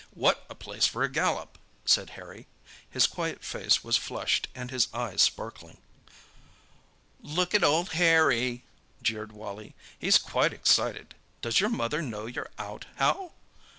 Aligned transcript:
"What 0.15 0.43
a 0.49 0.55
place 0.55 0.87
for 0.87 1.03
a 1.03 1.11
gallop!" 1.11 1.59
said 1.85 2.09
Harry. 2.17 2.47
His 2.89 3.05
quiet 3.05 3.43
face 3.43 3.83
was 3.83 3.97
flushed 3.97 4.47
and 4.55 4.71
his 4.71 4.87
eyes 4.95 5.21
sparkling. 5.21 5.77
"Look 7.21 7.53
at 7.53 7.63
old 7.63 7.89
Harry!" 7.91 8.63
jeered 9.03 9.31
Wally. 9.31 9.75
"He's 9.99 10.17
quite 10.17 10.53
excited. 10.53 11.13
Does 11.43 11.59
your 11.59 11.69
mother 11.69 12.01
know 12.01 12.25
you're 12.25 12.49
out, 12.57 12.85
Hal?" 12.95 13.35